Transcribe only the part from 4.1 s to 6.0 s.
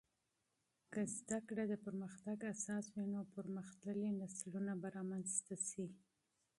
نسلونه به رامنځته سي.